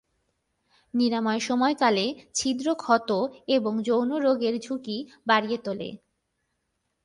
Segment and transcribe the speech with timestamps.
[0.93, 2.05] নিরাময় সময়কালে,
[2.33, 3.09] ছিদ্র ক্ষত
[3.47, 4.97] এবং যৌন রোগের ঝুঁকি
[5.27, 5.89] বাড়িয়ে তোলে।